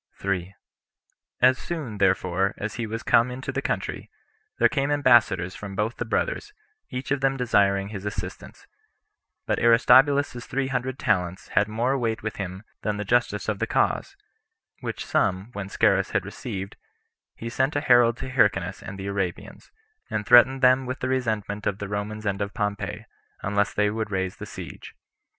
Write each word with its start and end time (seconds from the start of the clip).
3. 0.19 0.55
As 1.41 1.59
soon, 1.59 1.99
therefore, 1.99 2.55
as 2.57 2.73
he 2.73 2.87
was 2.87 3.03
come 3.03 3.29
into 3.29 3.51
the 3.51 3.61
country, 3.61 4.09
there 4.57 4.67
came 4.67 4.89
ambassadors 4.89 5.53
from 5.53 5.75
both 5.75 5.97
the 5.97 6.05
brothers, 6.05 6.53
each 6.89 7.11
of 7.11 7.21
them 7.21 7.37
desiring 7.37 7.89
his 7.89 8.03
assistance; 8.03 8.65
but 9.45 9.59
Aristobulus's 9.59 10.47
three 10.47 10.69
hundred 10.69 10.97
talents 10.97 11.49
had 11.49 11.67
more 11.67 11.95
weight 11.99 12.23
with 12.23 12.37
him 12.37 12.63
than 12.81 12.97
the 12.97 13.05
justice 13.05 13.47
of 13.47 13.59
the 13.59 13.67
cause; 13.67 14.15
which 14.79 15.05
sum, 15.05 15.51
when 15.53 15.69
Scaurus 15.69 16.09
had 16.13 16.25
received, 16.25 16.77
he 17.35 17.47
sent 17.47 17.75
a 17.75 17.81
herald 17.81 18.17
to 18.17 18.29
Hyrcanus 18.31 18.81
and 18.81 18.97
the 18.97 19.05
Arabians, 19.05 19.69
and 20.09 20.25
threatened 20.25 20.63
them 20.63 20.87
with 20.87 21.01
the 21.01 21.09
resentment 21.09 21.67
of 21.67 21.77
the 21.77 21.87
Romans 21.87 22.25
and 22.25 22.41
of 22.41 22.55
Pompey, 22.55 23.05
unless 23.43 23.71
they 23.71 23.91
would 23.91 24.09
raise 24.09 24.37
the 24.37 24.47
siege. 24.47 24.95